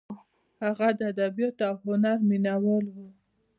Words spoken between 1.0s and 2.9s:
ادبیاتو او هنر مینه وال